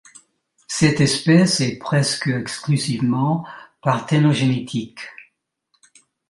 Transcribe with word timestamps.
Cette 0.67 0.99
espèce 0.99 1.61
est 1.61 1.77
presque 1.77 2.25
exclusivement 2.25 3.45
parthénogénétique. 3.83 5.01